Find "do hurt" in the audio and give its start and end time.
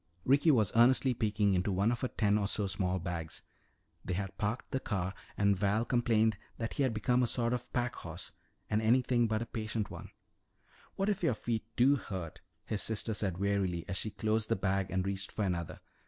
11.75-12.41